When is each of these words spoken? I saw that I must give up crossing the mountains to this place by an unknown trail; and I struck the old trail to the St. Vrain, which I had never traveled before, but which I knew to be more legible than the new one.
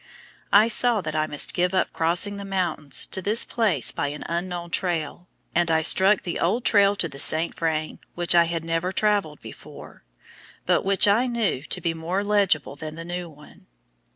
I 0.51 0.67
saw 0.67 1.01
that 1.01 1.13
I 1.15 1.27
must 1.27 1.53
give 1.53 1.75
up 1.75 1.93
crossing 1.93 2.37
the 2.37 2.43
mountains 2.43 3.05
to 3.05 3.21
this 3.21 3.45
place 3.45 3.91
by 3.91 4.07
an 4.07 4.23
unknown 4.27 4.71
trail; 4.71 5.27
and 5.53 5.69
I 5.69 5.83
struck 5.83 6.23
the 6.23 6.39
old 6.39 6.65
trail 6.65 6.95
to 6.95 7.07
the 7.07 7.19
St. 7.19 7.53
Vrain, 7.53 7.99
which 8.15 8.33
I 8.33 8.45
had 8.45 8.65
never 8.65 8.91
traveled 8.91 9.41
before, 9.41 10.03
but 10.65 10.83
which 10.83 11.07
I 11.07 11.27
knew 11.27 11.61
to 11.61 11.81
be 11.81 11.93
more 11.93 12.23
legible 12.23 12.75
than 12.75 12.95
the 12.95 13.05
new 13.05 13.29
one. 13.29 13.67